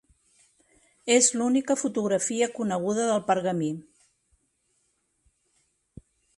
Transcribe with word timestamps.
És 1.15 1.27
l'única 1.41 1.75
fotografia 1.81 2.49
coneguda 2.57 3.05
del 3.11 3.21
pergamí. 3.29 3.71